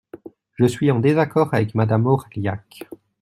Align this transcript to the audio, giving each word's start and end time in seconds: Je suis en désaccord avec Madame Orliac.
Je 0.55 0.65
suis 0.65 0.89
en 0.89 0.99
désaccord 0.99 1.53
avec 1.53 1.75
Madame 1.75 2.07
Orliac. 2.07 2.87